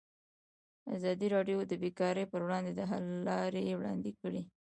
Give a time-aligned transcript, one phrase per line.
[0.95, 4.41] ازادي راډیو د بیکاري پر وړاندې د حل لارې وړاندې کړي.